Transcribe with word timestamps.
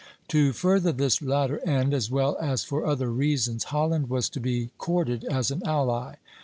To 0.29 0.51
further 0.51 0.91
this 0.91 1.21
latter 1.21 1.59
end, 1.59 1.93
as 1.93 2.09
well 2.09 2.35
as 2.41 2.63
for 2.63 2.87
other 2.87 3.11
reasons, 3.11 3.65
Holland 3.65 4.09
was 4.09 4.29
to 4.29 4.39
be 4.39 4.71
courted 4.79 5.23
as 5.25 5.51
an 5.51 5.61
ally. 5.63 6.15